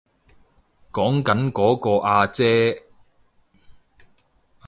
[0.93, 2.85] 講緊嗰個阿姐